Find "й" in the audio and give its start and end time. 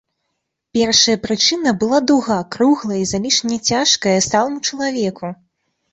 3.01-3.09, 4.17-4.25